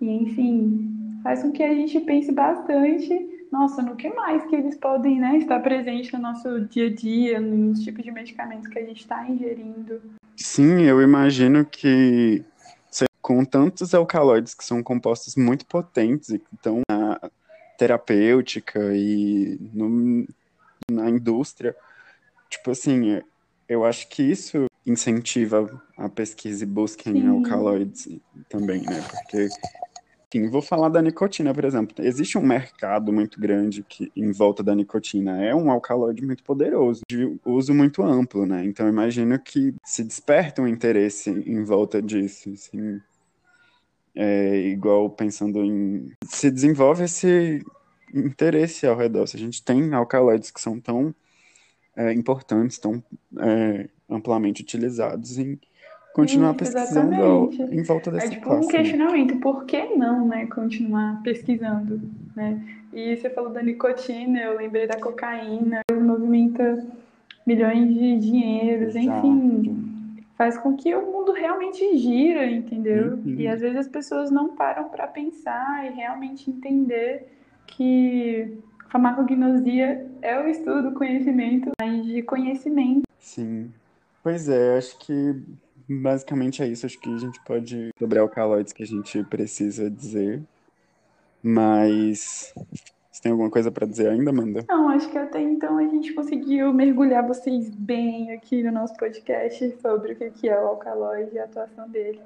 e 0.00 0.10
enfim, 0.10 1.20
faz 1.22 1.42
com 1.42 1.52
que 1.52 1.62
a 1.62 1.74
gente 1.74 2.00
pense 2.00 2.32
bastante, 2.32 3.46
nossa, 3.52 3.82
no 3.82 3.94
que 3.94 4.08
mais 4.08 4.44
que 4.46 4.56
eles 4.56 4.76
podem 4.76 5.20
né, 5.20 5.36
estar 5.38 5.60
presentes 5.60 6.10
no 6.12 6.18
nosso 6.18 6.60
dia 6.62 6.86
a 6.86 6.94
dia, 6.94 7.40
nos 7.40 7.82
tipos 7.84 8.02
de 8.02 8.10
medicamentos 8.10 8.66
que 8.66 8.78
a 8.78 8.84
gente 8.84 9.00
está 9.00 9.28
ingerindo. 9.28 10.00
Sim, 10.36 10.82
eu 10.82 11.00
imagino 11.00 11.64
que 11.64 12.44
com 13.22 13.44
tantos 13.44 13.94
alcaloides 13.94 14.52
que 14.52 14.64
são 14.64 14.82
compostos 14.82 15.36
muito 15.36 15.64
potentes 15.64 16.30
e 16.30 16.40
que 16.40 16.54
estão 16.54 16.80
na 16.90 17.20
terapêutica 17.78 18.80
e 18.94 19.56
no, 19.72 20.26
na 20.90 21.08
indústria, 21.08 21.74
tipo 22.50 22.72
assim, 22.72 23.22
eu 23.68 23.84
acho 23.84 24.08
que 24.08 24.22
isso 24.22 24.66
incentiva 24.84 25.80
a 25.96 26.08
pesquisa 26.08 26.64
e 26.64 26.66
busca 26.66 27.08
em 27.08 27.28
alcaloides 27.28 28.08
também, 28.48 28.82
né? 28.82 29.00
Porque 29.08 29.48
enfim, 30.32 30.48
vou 30.48 30.62
falar 30.62 30.88
da 30.88 31.02
nicotina, 31.02 31.52
por 31.52 31.64
exemplo. 31.64 31.94
Existe 31.98 32.38
um 32.38 32.42
mercado 32.42 33.12
muito 33.12 33.38
grande 33.38 33.84
que, 33.86 34.10
em 34.16 34.32
volta 34.32 34.62
da 34.62 34.74
nicotina. 34.74 35.42
É 35.44 35.54
um 35.54 35.70
alcaloide 35.70 36.24
muito 36.24 36.42
poderoso, 36.42 37.02
de 37.08 37.38
uso 37.44 37.74
muito 37.74 38.02
amplo, 38.02 38.46
né? 38.46 38.64
Então, 38.64 38.88
imagino 38.88 39.38
que 39.38 39.74
se 39.84 40.02
desperta 40.02 40.62
um 40.62 40.68
interesse 40.68 41.30
em 41.30 41.62
volta 41.64 42.00
disso, 42.00 42.50
assim. 42.50 43.00
É 44.14 44.56
igual 44.68 45.10
pensando 45.10 45.62
em... 45.62 46.10
Se 46.26 46.50
desenvolve 46.50 47.04
esse 47.04 47.62
interesse 48.14 48.86
ao 48.86 48.96
redor. 48.96 49.26
Se 49.26 49.36
a 49.36 49.40
gente 49.40 49.62
tem 49.62 49.92
alcaloides 49.92 50.50
que 50.50 50.60
são 50.60 50.80
tão 50.80 51.14
é, 51.96 52.12
importantes, 52.12 52.78
tão 52.78 53.02
é, 53.38 53.88
amplamente 54.08 54.62
utilizados 54.62 55.38
em 55.38 55.58
continuar 56.12 56.50
Isso, 56.50 56.58
pesquisando 56.72 57.14
exatamente. 57.14 57.74
em 57.74 57.82
volta 57.82 58.10
dessa 58.10 58.26
É 58.26 58.30
tipo 58.30 58.46
classe, 58.46 58.64
um 58.64 58.66
né? 58.66 58.78
questionamento, 58.78 59.34
né? 59.34 59.40
por 59.40 59.64
que 59.64 59.84
não, 59.96 60.28
né, 60.28 60.46
continuar 60.46 61.22
pesquisando, 61.22 62.00
né? 62.36 62.62
E 62.92 63.16
você 63.16 63.30
falou 63.30 63.50
da 63.50 63.62
nicotina, 63.62 64.38
eu 64.40 64.56
lembrei 64.56 64.86
da 64.86 65.00
cocaína, 65.00 65.80
movimenta 65.90 66.86
milhões 67.46 67.94
de 67.94 68.18
dinheiros, 68.18 68.94
Exato. 68.94 69.26
enfim, 69.26 70.24
faz 70.36 70.58
com 70.58 70.76
que 70.76 70.94
o 70.94 71.10
mundo 71.10 71.32
realmente 71.32 71.96
gira, 71.96 72.44
entendeu? 72.50 73.14
Uhum. 73.14 73.36
E 73.38 73.48
às 73.48 73.60
vezes 73.60 73.78
as 73.78 73.88
pessoas 73.88 74.30
não 74.30 74.54
param 74.54 74.88
para 74.90 75.06
pensar 75.06 75.86
e 75.86 75.94
realmente 75.94 76.50
entender 76.50 77.26
que 77.66 78.58
farmacognosia 78.90 80.06
é 80.20 80.38
o 80.38 80.46
estudo 80.46 80.90
do 80.90 80.92
conhecimento, 80.92 81.70
mas 81.80 82.04
de 82.04 82.22
conhecimento. 82.22 83.02
Sim. 83.18 83.70
Pois 84.22 84.48
é, 84.48 84.76
acho 84.76 84.98
que 84.98 85.42
Basicamente 85.88 86.62
é 86.62 86.68
isso. 86.68 86.86
Acho 86.86 86.98
que 86.98 87.12
a 87.12 87.18
gente 87.18 87.40
pode 87.44 87.90
sobre 87.98 88.18
alcaloides 88.18 88.72
que 88.72 88.82
a 88.82 88.86
gente 88.86 89.22
precisa 89.24 89.90
dizer. 89.90 90.42
Mas 91.42 92.54
você 93.12 93.20
tem 93.20 93.32
alguma 93.32 93.50
coisa 93.50 93.70
para 93.70 93.86
dizer 93.86 94.08
ainda, 94.08 94.30
Amanda? 94.30 94.64
Não, 94.68 94.88
acho 94.88 95.10
que 95.10 95.18
até 95.18 95.38
então 95.38 95.76
a 95.76 95.82
gente 95.82 96.14
conseguiu 96.14 96.72
mergulhar 96.72 97.26
vocês 97.26 97.68
bem 97.68 98.32
aqui 98.32 98.62
no 98.62 98.72
nosso 98.72 98.94
podcast 98.96 99.76
sobre 99.82 100.12
o 100.12 100.16
que 100.16 100.48
é 100.48 100.58
o 100.58 100.68
alcaloide 100.68 101.34
e 101.34 101.38
a 101.38 101.44
atuação 101.44 101.88
dele. 101.90 102.20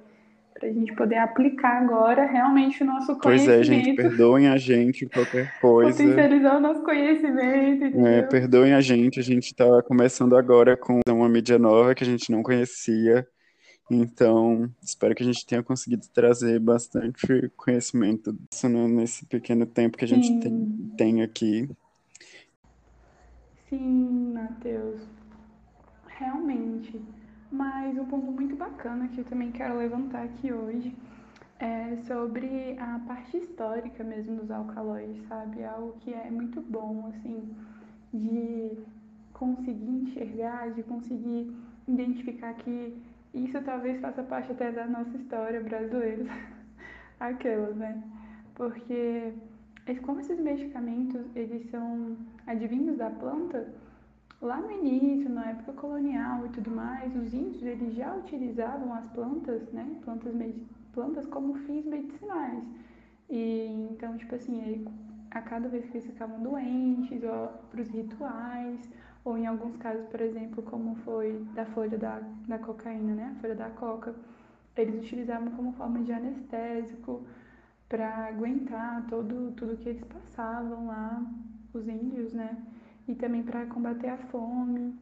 Para 0.55 0.69
a 0.69 0.73
gente 0.73 0.95
poder 0.95 1.17
aplicar 1.17 1.83
agora 1.83 2.25
realmente 2.25 2.83
o 2.83 2.87
nosso 2.87 3.19
conhecimento. 3.19 3.57
Pois 3.57 3.61
é, 3.61 3.63
gente, 3.65 3.95
perdoem 3.95 4.49
a 4.49 4.57
gente 4.57 5.07
qualquer 5.07 5.53
coisa. 5.61 5.91
Potencializar 5.91 6.57
o 6.57 6.61
nosso 6.61 6.83
conhecimento. 6.83 7.85
Entendeu? 7.85 8.07
É, 8.07 8.23
perdoem 8.23 8.73
a 8.73 8.81
gente, 8.81 9.19
a 9.19 9.23
gente 9.23 9.47
está 9.47 9.83
começando 9.83 10.37
agora 10.37 10.77
com 10.77 11.01
uma 11.09 11.29
mídia 11.29 11.59
nova 11.59 11.95
que 11.95 12.05
a 12.05 12.07
gente 12.07 12.31
não 12.31 12.43
conhecia. 12.43 13.27
Então, 13.89 14.69
espero 14.83 15.15
que 15.15 15.23
a 15.23 15.27
gente 15.27 15.47
tenha 15.47 15.63
conseguido 15.63 16.09
trazer 16.09 16.59
bastante 16.59 17.51
conhecimento 17.57 18.33
disso 18.33 18.69
nesse 18.69 19.25
pequeno 19.27 19.65
tempo 19.65 19.97
que 19.97 20.05
a 20.05 20.09
gente 20.09 20.41
tem, 20.41 20.93
tem 20.97 21.23
aqui. 21.23 21.69
Sim, 23.69 24.33
Matheus. 24.33 25.01
Realmente. 26.09 27.01
Mas 27.51 27.97
um 27.97 28.05
ponto 28.07 28.33
muito 28.33 28.57
bacana 28.57 29.07
que 29.09 29.21
eu 29.21 29.25
também 29.25 29.53
quero 29.53 29.79
levantar 29.79 30.25
aqui 30.25 30.53
hoje 30.53 30.93
é 31.61 31.97
sobre 32.07 32.77
a 32.79 33.01
parte 33.07 33.37
histórica 33.37 34.03
mesmo 34.03 34.37
dos 34.37 34.51
alcaloides, 34.51 35.23
sabe? 35.29 35.65
Algo 35.65 35.95
que 36.01 36.13
é 36.13 36.29
muito 36.31 36.61
bom, 36.61 37.07
assim, 37.15 37.49
de 38.13 38.73
conseguir 39.33 39.89
enxergar, 39.89 40.73
de 40.73 40.83
conseguir 40.83 41.55
identificar 41.87 42.53
que 42.55 42.97
isso 43.37 43.61
talvez 43.63 44.01
faça 44.01 44.23
parte 44.23 44.51
até 44.53 44.73
da 44.73 44.87
nossa 44.87 45.17
história 45.17 45.61
brasileira, 45.61 46.25
aquelas, 47.21 47.77
né? 47.77 48.03
Porque 48.55 49.33
como 50.03 50.21
esses 50.21 50.41
medicamentos 50.41 51.25
eles 51.37 51.71
são 51.71 52.17
advindos 52.47 52.97
da 52.97 53.11
planta, 53.11 53.69
lá 54.41 54.61
no 54.61 54.71
início, 54.71 55.29
na 55.29 55.51
época 55.51 55.75
colonial 55.75 56.47
e 56.47 56.49
tudo 56.49 56.71
mais, 56.71 57.15
os 57.15 57.33
índios 57.33 57.63
eles 57.63 57.95
já 57.95 58.15
utilizavam 58.15 58.93
as 58.95 59.05
plantas, 59.09 59.71
né? 59.73 59.87
Plantas, 60.05 60.35
plantas 60.93 61.27
como 61.27 61.55
fins 61.55 61.85
medicinais. 61.85 62.65
E 63.29 63.89
então, 63.93 64.17
tipo 64.17 64.35
assim, 64.35 64.87
a 65.31 65.41
cada 65.41 65.69
vez 65.69 65.85
que 65.87 65.99
eles 65.99 66.07
ficavam 66.07 66.43
doentes, 66.43 67.23
ou 67.23 67.49
para 67.71 67.81
os 67.81 67.89
rituais, 67.89 68.91
ou 69.25 69.37
em 69.37 69.47
alguns 69.47 69.77
casos, 69.77 70.07
por 70.07 70.21
exemplo, 70.21 70.63
como 70.63 70.95
foi 70.97 71.45
da 71.55 71.67
folha 71.67 71.99
da, 71.99 72.21
da 72.47 72.59
cocaína, 72.59 73.15
né? 73.15 73.35
A 73.37 73.41
folha 73.41 73.55
da 73.55 73.71
coca, 73.71 74.15
eles 74.77 75.03
utilizavam 75.03 75.51
como 75.53 75.73
forma 75.73 76.03
de 76.03 76.13
anestésico 76.13 77.25
para 77.89 78.27
aguentar 78.29 79.07
todo, 79.09 79.53
tudo 79.53 79.77
que 79.77 79.89
eles 79.89 80.05
passavam 80.05 80.87
lá, 80.87 81.25
os 81.73 81.89
índios, 81.89 82.33
né? 82.33 82.57
E 83.09 83.15
também 83.15 83.43
para 83.43 83.67
combater 83.67 84.09
a 84.09 84.17
fome, 84.17 84.99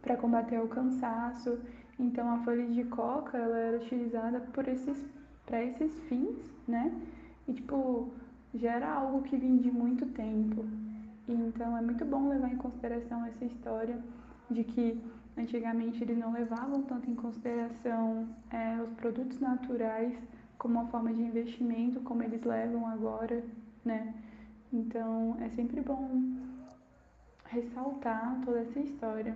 para 0.00 0.16
combater 0.16 0.60
o 0.60 0.68
cansaço. 0.68 1.58
Então 1.98 2.28
a 2.28 2.38
folha 2.38 2.66
de 2.66 2.84
coca, 2.84 3.38
ela 3.38 3.56
era 3.56 3.76
utilizada 3.78 4.40
por 4.40 4.66
esses 4.68 5.04
para 5.46 5.62
esses 5.62 5.92
fins, 6.04 6.36
né? 6.66 6.92
E 7.46 7.52
tipo, 7.52 8.12
já 8.54 8.72
era 8.72 8.92
algo 8.92 9.22
que 9.22 9.36
vinha 9.36 9.60
de 9.60 9.70
muito 9.70 10.06
tempo. 10.06 10.64
Então 11.28 11.76
é 11.76 11.80
muito 11.80 12.04
bom 12.04 12.28
levar 12.28 12.52
em 12.52 12.56
consideração 12.56 13.24
essa 13.24 13.44
história 13.44 13.98
de 14.50 14.62
que 14.64 15.00
antigamente 15.36 16.02
eles 16.02 16.18
não 16.18 16.32
levavam 16.32 16.82
tanto 16.82 17.10
em 17.10 17.14
consideração 17.14 18.28
é, 18.50 18.80
os 18.82 18.92
produtos 18.94 19.40
naturais 19.40 20.14
como 20.58 20.80
uma 20.80 20.86
forma 20.88 21.12
de 21.12 21.22
investimento, 21.22 22.00
como 22.00 22.22
eles 22.22 22.42
levam 22.42 22.86
agora, 22.86 23.42
né? 23.84 24.14
Então 24.72 25.36
é 25.40 25.48
sempre 25.50 25.80
bom 25.80 26.36
ressaltar 27.46 28.40
toda 28.44 28.60
essa 28.60 28.80
história. 28.80 29.34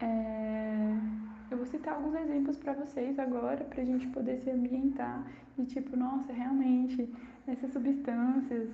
É... 0.00 1.25
Eu 1.48 1.58
vou 1.58 1.66
citar 1.66 1.94
alguns 1.94 2.14
exemplos 2.16 2.58
para 2.58 2.72
vocês 2.72 3.18
agora, 3.18 3.64
para 3.64 3.80
a 3.80 3.84
gente 3.84 4.06
poder 4.08 4.40
se 4.40 4.50
ambientar 4.50 5.24
e 5.56 5.64
tipo, 5.64 5.96
nossa, 5.96 6.32
realmente 6.32 7.08
essas 7.46 7.72
substâncias 7.72 8.68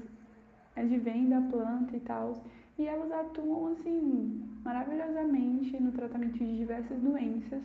advém 0.75 1.29
da 1.29 1.41
planta 1.43 1.95
e 1.95 2.01
tal. 2.01 2.43
E 2.79 2.87
elas 2.87 3.13
atuam 3.13 3.73
assim 3.73 4.43
maravilhosamente 4.65 5.81
no 5.81 5.93
tratamento 5.93 6.39
de 6.39 6.57
diversas 6.57 6.99
doenças. 6.99 7.63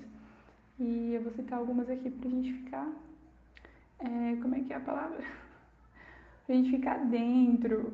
E 0.77 1.13
eu 1.13 1.23
vou 1.23 1.31
citar 1.31 1.57
algumas 1.59 1.89
aqui 1.89 2.09
para 2.09 2.27
a 2.27 2.31
gente 2.31 2.53
ficar. 2.53 2.89
É, 3.99 4.35
como 4.41 4.55
é 4.55 4.59
que 4.59 4.73
é 4.73 4.75
a 4.75 4.81
palavra? 4.81 5.23
Para 6.45 6.53
a 6.53 6.57
gente 6.57 6.69
ficar 6.69 6.97
dentro. 7.05 7.93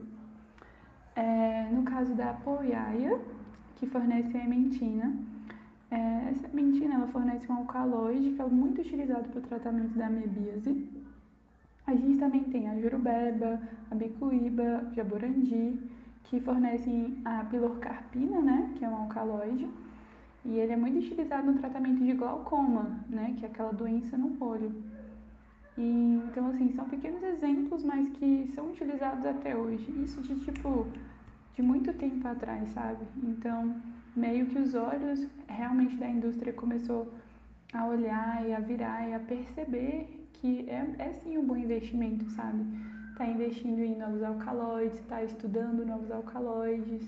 É, 1.15 1.69
no 1.71 1.83
caso 1.83 2.13
da 2.15 2.31
apoiaia, 2.31 3.21
que 3.77 3.85
fornece 3.85 4.35
a 4.35 4.43
ementina. 4.43 5.15
É, 5.95 6.29
essa 6.31 6.47
mentina 6.53 6.95
ela 6.95 7.07
fornece 7.07 7.51
um 7.51 7.57
alcaloide 7.57 8.31
que 8.31 8.41
é 8.41 8.45
muito 8.45 8.81
utilizado 8.81 9.29
para 9.29 9.39
o 9.39 9.43
tratamento 9.43 9.95
da 9.97 10.07
amebíase 10.07 10.71
a 11.85 11.93
gente 11.93 12.17
também 12.17 12.43
tem 12.45 12.69
a 12.69 12.79
jurubeba, 12.79 13.61
a 13.91 13.95
bicuíba, 13.95 14.89
jaborandi, 14.95 15.77
que 16.23 16.39
fornecem 16.39 17.21
a 17.25 17.43
pilorcarpina, 17.43 18.41
né, 18.41 18.73
que 18.75 18.85
é 18.85 18.89
um 18.89 18.95
alcaloide, 18.95 19.67
E 20.45 20.59
ele 20.59 20.73
é 20.73 20.77
muito 20.77 20.97
utilizado 20.99 21.49
no 21.49 21.59
tratamento 21.59 22.03
de 22.03 22.13
glaucoma, 22.13 22.99
né, 23.09 23.33
que 23.37 23.45
é 23.45 23.49
aquela 23.49 23.71
doença 23.71 24.17
no 24.17 24.35
olho. 24.43 24.73
E, 25.77 26.21
então, 26.25 26.47
assim, 26.47 26.73
são 26.73 26.85
pequenos 26.89 27.23
exemplos, 27.23 27.83
mas 27.83 28.09
que 28.17 28.51
são 28.53 28.71
utilizados 28.71 29.25
até 29.25 29.55
hoje. 29.55 29.89
Isso 30.03 30.21
de, 30.21 30.35
tipo, 30.41 30.85
de 31.55 31.61
muito 31.61 31.93
tempo 31.93 32.27
atrás, 32.27 32.67
sabe? 32.73 33.05
Então, 33.23 33.75
meio 34.15 34.45
que 34.47 34.59
os 34.59 34.73
olhos 34.73 35.27
realmente 35.47 35.95
da 35.95 36.07
indústria 36.07 36.53
começou 36.53 37.11
a 37.73 37.85
olhar 37.85 38.47
e 38.47 38.53
a 38.53 38.59
virar 38.59 39.07
e 39.09 39.13
a 39.13 39.19
perceber 39.19 40.07
que 40.33 40.69
é, 40.69 40.95
é 40.99 41.13
sim 41.13 41.37
um 41.37 41.45
bom 41.45 41.55
investimento, 41.55 42.29
sabe? 42.31 42.63
Tá 43.17 43.25
investindo 43.25 43.79
em 43.79 43.95
novos 43.95 44.21
alcaloides, 44.23 44.99
tá 45.07 45.23
estudando 45.23 45.85
novos 45.85 46.11
alcaloides 46.11 47.07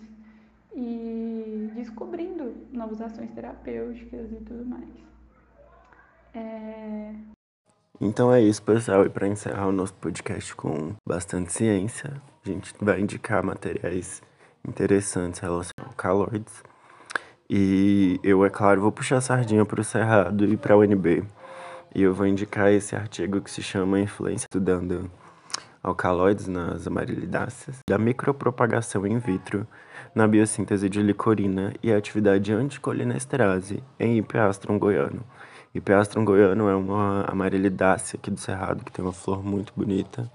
e 0.73 1.71
descobrindo 1.75 2.53
novas 2.71 3.01
ações 3.01 3.31
terapêuticas 3.31 4.31
e 4.31 4.35
tudo 4.35 4.65
mais. 4.65 4.89
É... 6.33 7.13
Então 7.99 8.33
é 8.33 8.41
isso, 8.41 8.61
pessoal. 8.61 9.05
E 9.05 9.09
para 9.09 9.27
encerrar 9.27 9.67
o 9.67 9.71
nosso 9.71 9.93
podcast 9.95 10.53
com 10.55 10.93
bastante 11.07 11.53
ciência, 11.53 12.21
a 12.45 12.49
gente 12.49 12.73
vai 12.79 12.99
indicar 12.99 13.43
materiais 13.43 14.21
interessantes 14.67 15.39
relacionados 15.39 15.93
a 15.93 15.93
caloides. 15.93 16.63
E 17.49 18.19
eu, 18.23 18.43
é 18.43 18.49
claro, 18.49 18.81
vou 18.81 18.91
puxar 18.91 19.17
a 19.17 19.21
sardinha 19.21 19.65
para 19.65 19.79
o 19.79 19.83
Cerrado 19.83 20.45
e 20.45 20.57
para 20.57 20.73
a 20.73 20.77
UNB. 20.77 21.23
E 21.93 22.01
eu 22.01 22.13
vou 22.13 22.25
indicar 22.25 22.71
esse 22.71 22.95
artigo 22.95 23.39
que 23.39 23.51
se 23.51 23.61
chama 23.61 23.99
Influência 23.99 24.45
estudando 24.45 25.09
alcaloides 25.83 26.47
nas 26.47 26.87
amarilidáceas, 26.87 27.77
da 27.87 27.97
micropropagação 27.97 29.05
in 29.05 29.19
vitro 29.19 29.67
na 30.15 30.27
biossíntese 30.27 30.89
de 30.89 31.01
licorina 31.01 31.73
e 31.83 31.93
a 31.93 31.97
atividade 31.97 32.51
anticolinesterase 32.51 33.83
em 33.99 34.17
Ipeastrum 34.17 34.79
goiano. 34.79 35.23
Ipeastrum 35.75 36.25
goiano 36.25 36.67
é 36.67 36.75
uma 36.75 37.25
amarilidácea 37.25 38.17
aqui 38.17 38.31
do 38.31 38.39
Cerrado 38.39 38.83
que 38.83 38.91
tem 38.91 39.05
uma 39.05 39.13
flor 39.13 39.43
muito 39.43 39.71
bonita. 39.75 40.31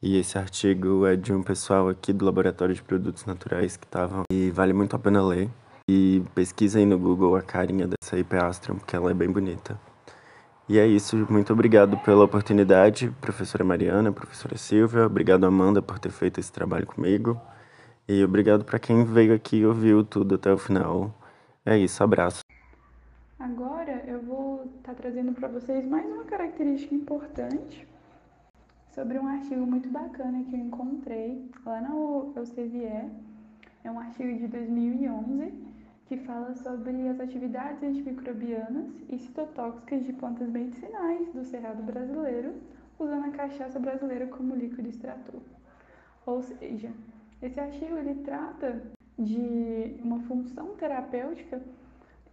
E 0.00 0.18
esse 0.18 0.38
artigo 0.38 1.06
é 1.06 1.16
de 1.16 1.32
um 1.32 1.42
pessoal 1.42 1.88
aqui 1.88 2.12
do 2.12 2.24
Laboratório 2.24 2.74
de 2.74 2.82
Produtos 2.82 3.24
Naturais 3.24 3.76
que 3.76 3.86
estavam 3.86 4.22
e 4.30 4.50
vale 4.50 4.72
muito 4.72 4.94
a 4.94 4.98
pena 4.98 5.26
ler. 5.26 5.48
E 5.88 6.20
pesquisa 6.34 6.80
aí 6.80 6.84
no 6.84 6.98
Google 6.98 7.36
a 7.36 7.42
carinha 7.42 7.86
dessa 7.86 8.18
Ipeastrum, 8.18 8.74
porque 8.74 8.96
ela 8.96 9.12
é 9.12 9.14
bem 9.14 9.30
bonita. 9.30 9.78
E 10.68 10.80
é 10.80 10.84
isso, 10.84 11.16
muito 11.30 11.52
obrigado 11.52 11.96
pela 11.98 12.24
oportunidade, 12.24 13.08
professora 13.20 13.62
Mariana, 13.62 14.10
professora 14.10 14.58
Silvia, 14.58 15.06
obrigado 15.06 15.46
Amanda 15.46 15.80
por 15.80 16.00
ter 16.00 16.10
feito 16.10 16.40
esse 16.40 16.50
trabalho 16.50 16.88
comigo. 16.88 17.40
E 18.08 18.24
obrigado 18.24 18.64
para 18.64 18.80
quem 18.80 19.04
veio 19.04 19.32
aqui 19.32 19.58
e 19.58 19.66
ouviu 19.66 20.02
tudo 20.02 20.34
até 20.34 20.52
o 20.52 20.58
final. 20.58 21.14
É 21.64 21.78
isso, 21.78 22.02
abraço. 22.02 22.40
Agora 23.38 24.02
eu 24.08 24.20
vou 24.22 24.64
estar 24.78 24.92
tá 24.92 24.94
trazendo 24.94 25.34
para 25.34 25.46
vocês 25.46 25.86
mais 25.86 26.04
uma 26.04 26.24
característica 26.24 26.96
importante 26.96 27.86
sobre 28.92 29.20
um 29.20 29.28
artigo 29.28 29.64
muito 29.64 29.88
bacana 29.88 30.42
que 30.50 30.52
eu 30.52 30.58
encontrei 30.58 31.48
lá 31.64 31.80
na 31.80 32.40
Elsevier. 32.40 33.08
É 33.84 33.90
um 33.90 34.00
artigo 34.00 34.36
de 34.36 34.48
2011 34.48 35.75
que 36.06 36.16
fala 36.18 36.54
sobre 36.54 37.08
as 37.08 37.18
atividades 37.18 37.82
antimicrobianas 37.82 38.92
e 39.08 39.18
citotóxicas 39.18 40.04
de 40.04 40.12
plantas 40.12 40.48
medicinais 40.48 41.32
do 41.32 41.44
Cerrado 41.44 41.82
brasileiro, 41.82 42.54
usando 42.98 43.26
a 43.26 43.30
cachaça 43.30 43.78
brasileira 43.78 44.26
como 44.28 44.54
líquido 44.54 44.88
extrator. 44.88 45.40
Ou 46.24 46.42
seja, 46.42 46.90
esse 47.42 47.58
artigo 47.58 47.96
ele 47.98 48.22
trata 48.22 48.82
de 49.18 49.96
uma 50.02 50.20
função 50.20 50.76
terapêutica 50.76 51.60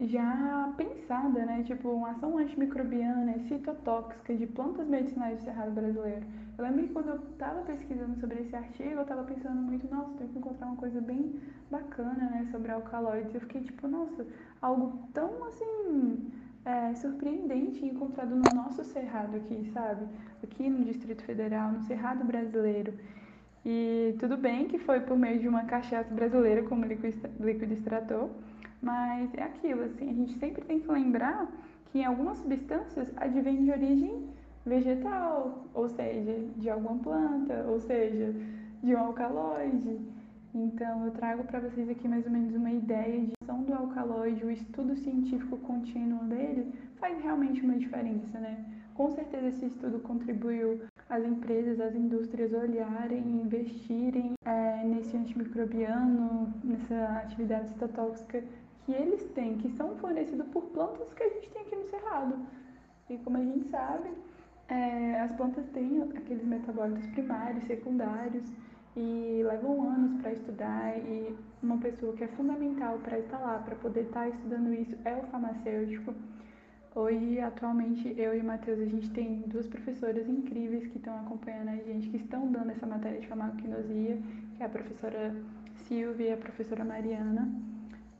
já 0.07 0.73
pensada, 0.77 1.45
né? 1.45 1.63
Tipo, 1.63 1.89
uma 1.89 2.11
ação 2.11 2.37
antimicrobiana 2.37 3.35
e 3.37 3.47
citotóxica 3.47 4.35
de 4.35 4.45
plantas 4.47 4.87
medicinais 4.87 5.39
do 5.39 5.43
Cerrado 5.43 5.71
brasileiro. 5.71 6.25
Eu 6.57 6.63
lembro 6.63 6.83
que 6.83 6.93
quando 6.93 7.09
eu 7.09 7.15
estava 7.15 7.61
pesquisando 7.61 8.19
sobre 8.19 8.41
esse 8.41 8.55
artigo, 8.55 8.91
eu 8.91 9.01
estava 9.01 9.23
pensando 9.23 9.55
muito, 9.55 9.89
nossa, 9.89 10.13
tenho 10.17 10.29
que 10.29 10.37
encontrar 10.37 10.67
uma 10.67 10.75
coisa 10.75 11.01
bem 11.01 11.39
bacana, 11.71 12.29
né, 12.29 12.47
sobre 12.51 12.71
alcaloides. 12.71 13.33
Eu 13.33 13.41
fiquei 13.41 13.61
tipo, 13.61 13.87
nossa, 13.87 14.25
algo 14.61 15.07
tão 15.13 15.43
assim 15.45 16.31
é, 16.65 16.93
surpreendente 16.95 17.85
encontrado 17.85 18.35
no 18.35 18.53
nosso 18.53 18.83
cerrado 18.83 19.35
aqui, 19.35 19.69
sabe? 19.73 20.05
Aqui 20.43 20.69
no 20.69 20.85
Distrito 20.85 21.23
Federal, 21.23 21.71
no 21.71 21.81
Cerrado 21.81 22.23
Brasileiro. 22.23 22.93
E 23.65 24.15
tudo 24.19 24.37
bem 24.37 24.67
que 24.67 24.77
foi 24.77 24.99
por 24.99 25.17
meio 25.17 25.39
de 25.39 25.47
uma 25.47 25.63
cachaça 25.63 26.13
brasileira 26.13 26.63
como 26.63 26.85
líquido 26.85 27.73
extrator, 27.73 28.29
mas 28.83 29.33
é 29.33 29.43
aquilo, 29.43 29.83
assim, 29.83 30.09
a 30.09 30.13
gente 30.13 30.37
sempre 30.37 30.61
tem 30.65 30.79
que 30.79 30.91
lembrar 30.91 31.49
que 31.85 31.99
em 31.99 32.05
algumas 32.05 32.37
substâncias 32.39 33.09
advém 33.15 33.63
de 33.63 33.71
origem 33.71 34.27
vegetal, 34.65 35.65
ou 35.73 35.87
seja, 35.87 36.45
de 36.57 36.69
alguma 36.69 37.01
planta, 37.01 37.65
ou 37.67 37.79
seja, 37.79 38.33
de 38.83 38.93
um 38.93 38.99
alcaloide. 38.99 40.01
Então, 40.53 41.05
eu 41.05 41.11
trago 41.11 41.43
para 41.45 41.61
vocês 41.61 41.89
aqui 41.89 42.07
mais 42.07 42.25
ou 42.25 42.31
menos 42.31 42.53
uma 42.53 42.71
ideia 42.71 43.21
de 43.21 43.31
ação 43.41 43.63
do 43.63 43.73
alcaloide, 43.73 44.45
o 44.45 44.51
estudo 44.51 44.95
científico 44.97 45.57
contínuo 45.57 46.25
dele 46.25 46.71
faz 46.97 47.19
realmente 47.23 47.61
uma 47.61 47.75
diferença, 47.75 48.37
né? 48.39 48.63
Com 48.93 49.09
certeza 49.09 49.47
esse 49.47 49.65
estudo 49.65 49.99
contribuiu 49.99 50.81
as 51.09 51.23
empresas, 51.23 51.79
as 51.79 51.95
indústrias 51.95 52.53
olharem, 52.53 53.41
investirem 53.41 54.33
é, 54.45 54.83
nesse 54.83 55.17
antimicrobiano, 55.17 56.53
nessa 56.63 57.21
atividade 57.23 57.69
citotóxica 57.69 58.43
que 58.85 58.91
eles 58.91 59.23
têm, 59.33 59.57
que 59.57 59.69
são 59.77 59.95
fornecidos 59.97 60.47
por 60.47 60.63
plantas 60.65 61.13
que 61.13 61.23
a 61.23 61.29
gente 61.29 61.49
tem 61.49 61.61
aqui 61.61 61.75
no 61.75 61.89
Cerrado. 61.89 62.35
E 63.09 63.17
como 63.17 63.37
a 63.37 63.41
gente 63.41 63.69
sabe, 63.69 64.09
é, 64.67 65.19
as 65.21 65.31
plantas 65.35 65.65
têm 65.73 66.01
aqueles 66.01 66.45
metabólitos 66.45 67.05
primários, 67.07 67.63
secundários 67.65 68.43
e 68.95 69.43
levam 69.43 69.89
anos 69.89 70.21
para 70.21 70.33
estudar 70.33 70.97
e 70.97 71.35
uma 71.61 71.77
pessoa 71.77 72.13
que 72.13 72.23
é 72.23 72.27
fundamental 72.29 72.99
para 72.99 73.19
estar 73.19 73.39
lá, 73.39 73.59
para 73.59 73.75
poder 73.75 74.01
estar 74.01 74.29
estudando 74.29 74.73
isso 74.73 74.95
é 75.05 75.15
o 75.15 75.23
farmacêutico. 75.27 76.13
Hoje, 76.95 77.39
atualmente, 77.39 78.13
eu 78.19 78.37
e 78.37 78.41
o 78.41 78.43
Matheus, 78.43 78.79
a 78.79 78.85
gente 78.85 79.09
tem 79.11 79.41
duas 79.47 79.65
professoras 79.65 80.29
incríveis 80.29 80.85
que 80.87 80.97
estão 80.97 81.17
acompanhando 81.21 81.69
a 81.69 81.75
gente, 81.77 82.07
que 82.09 82.17
estão 82.17 82.51
dando 82.51 82.69
essa 82.69 82.85
matéria 82.85 83.19
de 83.19 83.27
farmacognosia, 83.27 84.19
que 84.55 84.61
é 84.61 84.65
a 84.67 84.69
professora 84.69 85.35
Silvia 85.87 86.27
e 86.27 86.33
a 86.33 86.37
professora 86.37 86.85
Mariana. 86.85 87.72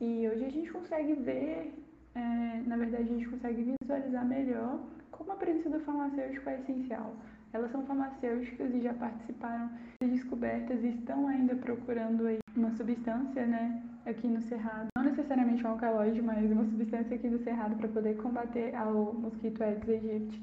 E 0.05 0.27
hoje 0.27 0.43
a 0.43 0.49
gente 0.49 0.69
consegue 0.69 1.13
ver, 1.13 1.73
é, 2.13 2.61
na 2.67 2.75
verdade, 2.75 3.03
a 3.03 3.05
gente 3.05 3.25
consegue 3.29 3.73
visualizar 3.81 4.25
melhor 4.25 4.81
como 5.11 5.31
a 5.31 5.35
presença 5.37 5.69
do 5.69 5.79
farmacêutico 5.79 6.49
é 6.49 6.59
essencial. 6.59 7.15
Elas 7.53 7.71
são 7.71 7.85
farmacêuticas 7.85 8.75
e 8.75 8.81
já 8.81 8.93
participaram 8.95 9.69
de 10.01 10.09
descobertas 10.09 10.83
e 10.83 10.89
estão 10.89 11.25
ainda 11.29 11.55
procurando 11.55 12.27
aí 12.27 12.39
uma 12.53 12.69
substância, 12.71 13.45
né, 13.45 13.81
aqui 14.05 14.27
no 14.27 14.41
cerrado. 14.41 14.87
Não 14.97 15.05
necessariamente 15.05 15.65
um 15.65 15.69
alcaloide, 15.69 16.21
mas 16.21 16.51
uma 16.51 16.65
substância 16.65 17.15
aqui 17.15 17.29
no 17.29 17.39
cerrado 17.39 17.77
para 17.77 17.87
poder 17.87 18.17
combater 18.17 18.75
ao 18.75 19.13
mosquito 19.13 19.63
Aedes 19.63 19.87
aegypti. 19.87 20.41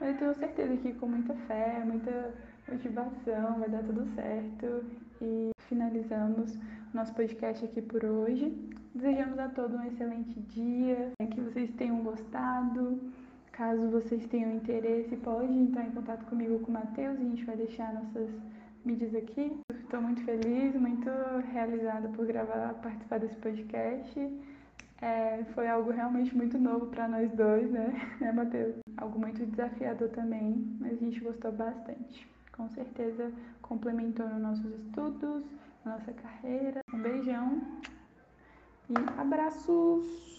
Mas 0.00 0.12
eu 0.12 0.18
tenho 0.18 0.34
certeza 0.34 0.76
que 0.78 0.94
com 0.94 1.08
muita 1.08 1.34
fé, 1.46 1.84
muita 1.84 2.32
motivação, 2.66 3.58
vai 3.58 3.68
dar 3.68 3.82
tudo 3.82 4.06
certo. 4.14 4.82
E 5.20 5.53
finalizamos 5.68 6.58
nosso 6.92 7.14
podcast 7.14 7.64
aqui 7.64 7.80
por 7.82 8.04
hoje. 8.04 8.52
Desejamos 8.94 9.38
a 9.38 9.48
todos 9.48 9.74
um 9.74 9.84
excelente 9.84 10.38
dia, 10.40 11.12
que 11.30 11.40
vocês 11.40 11.70
tenham 11.72 12.02
gostado. 12.02 13.00
Caso 13.52 13.88
vocês 13.88 14.26
tenham 14.26 14.52
interesse, 14.52 15.16
pode 15.16 15.52
entrar 15.52 15.86
em 15.86 15.92
contato 15.92 16.24
comigo 16.26 16.58
com 16.60 16.70
o 16.70 16.74
Matheus, 16.74 17.18
a 17.18 17.22
gente 17.22 17.44
vai 17.44 17.56
deixar 17.56 17.94
nossas 17.94 18.28
mídias 18.84 19.14
aqui. 19.14 19.52
Estou 19.72 20.02
muito 20.02 20.24
feliz, 20.24 20.74
muito 20.74 21.08
realizada 21.52 22.08
por 22.08 22.26
gravar, 22.26 22.74
participar 22.74 23.20
desse 23.20 23.36
podcast. 23.36 24.20
É, 25.00 25.44
foi 25.54 25.68
algo 25.68 25.90
realmente 25.90 26.36
muito 26.36 26.58
novo 26.58 26.86
para 26.86 27.06
nós 27.06 27.30
dois, 27.32 27.70
né, 27.70 27.94
né 28.20 28.32
Matheus? 28.32 28.74
Algo 28.96 29.18
muito 29.20 29.46
desafiador 29.46 30.08
também, 30.08 30.76
mas 30.80 30.92
a 30.94 30.96
gente 30.96 31.20
gostou 31.20 31.52
bastante. 31.52 32.33
Com 32.56 32.68
certeza 32.68 33.32
complementou 33.60 34.28
nos 34.28 34.40
nossos 34.40 34.72
estudos, 34.80 35.44
nossa 35.84 36.12
carreira. 36.12 36.80
Um 36.92 37.02
beijão 37.02 37.60
e 38.88 38.94
abraços! 39.20 40.33